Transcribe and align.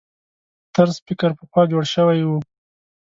طرز 0.75 0.95
فکر 1.07 1.29
پخوا 1.37 1.63
جوړ 1.71 1.83
شوي 1.93 2.21
وو. 2.25 2.39